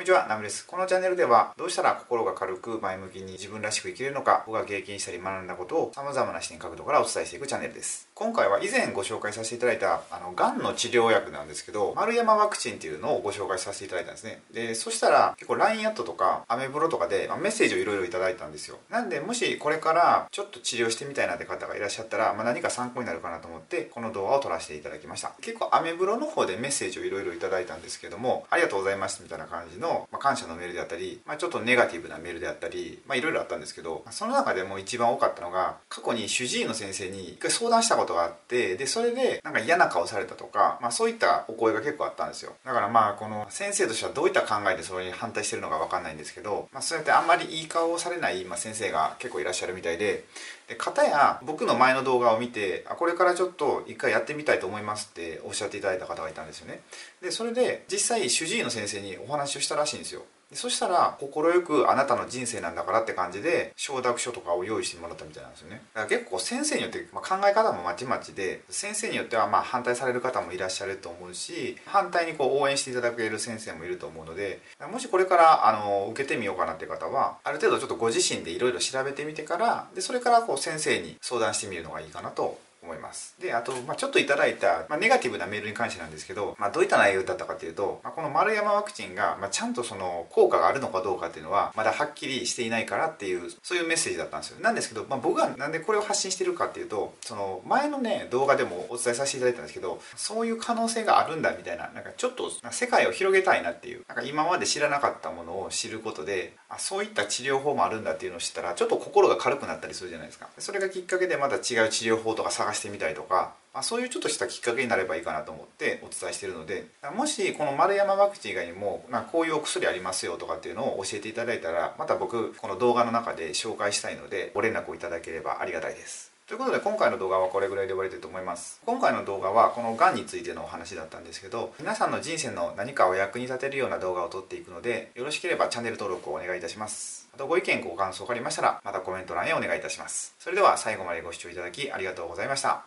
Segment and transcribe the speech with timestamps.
[0.00, 0.66] こんにちは、ナムです。
[0.66, 8.08] このチャンネルでは、どうしたら心が軽く前向きに自分らしく生きれるのか、僕が経験したり学んだことを様々な視点角度からお伝えしていくチャンネルです。
[8.14, 14.40] 今回は以前ご紹介させていただいた、あの、癌の治療薬なんですけど、丸山ワクチンっていうのをご紹介させていただいたんですね。
[14.54, 18.78] で、そしたら、結構 LINE アットとか、アメブロとかで、まあ、メッセージをいろいろいただいたんですよ。
[18.88, 25.34] なんで、もしこれからちょっと治療してみたいなって方がいらっしゃったら、まあ、何か参考になるかなと思って、この動画を撮らせていただきました。
[25.42, 42.52] 結構アメブロの方でメッセージをいろいろいただいたんですけども、ありがとうございますみたいな感じの、ま、感謝のメールであったり、まあ、ちょっとネガティブなメールであったり、まあ、いろいろあったんですけどその中でも一番多かったのが過去に主治医の先生に一回相談したことがあってでそれでなんか嫌な顔されたとか、まあ、そういったお声が結構あったんですよ。
[42.64, 50.24] だからまあこの先生としてはどういった考えでそれに反対してるのか分かんないんですけど、まあ、そうやってあんまりいい顔をされない、まあ、先生が結構いらっしゃるみたいで
[50.70, 56.80] で片や僕の前の動画を見てあこれからちょっと一回やってみたいと思いますっておっしゃっていただいた方がいたんですよね。
[57.20, 60.22] でそれで実際主治医の先生にお話をしたららしいんですよ。
[60.50, 65.82] でそしたら快くあなたの人生なんだからって感じで承諾書とかを用意してもらったみたいなんですよね。
[65.94, 82.58] だから結構先生によって、まあ、考え方もまちまちで先生によってはま反対される方もいらっしゃると思うし反対にこう応援していただける先生もいると思うのでもしこれからあの受けてみようかなっていう方はある程度ちょっとご自身でいろいろ調べてみてからでそれからこう先生に相談してみるのがいいかなと
[82.90, 83.36] 思います。
[83.40, 94.60] であと、まあ、ちょっといただいた、まあ、ネガティブなメールに関してなんですけど、まあ、どういった内容だったかというと、まあ、この丸山ワクチンが、まあ、ちゃんとその効果があるのかどうかっていうのはまだはっきりしていないからっていうそういうメッセージだったんですよ。
[94.60, 110.48] なんですけど、まあ、僕がなんでこれを発信してるかっていうとその前のね動画でもお伝えさせていただいたんですけどそういう可能性があるんだみたいななんかちょっと世界を広げたいなっていうなんか今まで知らなかったものを知ることであそういった治療法もあるんだっていうのを知ったらちょっと心が軽くなったりするじゃないですか。
[110.58, 116.86] それがきっかけでまた違う治療法とか探ししてみたりとかまあ、そういうちょっとしたきっかけになればいいかなと思ってお伝えしてるので
[117.16, 126.32] もしこの丸山ワクチン以外にも、ま、こういうお薬ありますよとかっていうのを教えていただいたらまた僕この動画の中で紹介したいのでご連絡をいただければありがたいです。
[126.50, 128.82] ということで今回の動画はこれぐらいで終わりたいと思います。
[128.84, 137.28] 今回の動画はこのがんについてのお話だったんですけど皆さんの人生の何かを役に立てるような動画を撮っていくのでよろしければチャンネル登録をお願いいたします。
[137.32, 140.34] あとご意見ご感想がありましたらまたコメント欄へお願いいたします。
[140.40, 142.82] それでは最後までご視聴いただきありがとうございました。